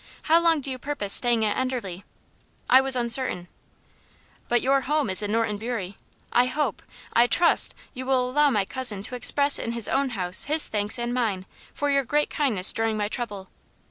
How 0.23 0.39
long 0.41 0.61
do 0.61 0.71
you 0.71 0.79
purpose 0.79 1.13
staying 1.13 1.45
at 1.45 1.55
Enderley?" 1.55 2.03
I 2.67 2.81
was 2.81 2.95
uncertain. 2.95 3.47
"But 4.49 4.63
your 4.63 4.81
home 4.81 5.11
is 5.11 5.21
in 5.21 5.31
Norton 5.31 5.59
Bury? 5.59 5.95
I 6.31 6.47
hope 6.47 6.81
I 7.13 7.27
trust, 7.27 7.75
you 7.93 8.07
will 8.07 8.27
allow 8.31 8.49
my 8.49 8.65
cousin 8.65 9.03
to 9.03 9.15
express 9.15 9.59
in 9.59 9.73
his 9.73 9.87
own 9.87 10.09
house 10.17 10.45
his 10.45 10.69
thanks 10.69 10.97
and 10.97 11.13
mine 11.13 11.45
for 11.75 11.91
your 11.91 12.03
great 12.03 12.31
kindness 12.31 12.73
during 12.73 12.97
my 12.97 13.09
trouble?" 13.09 13.49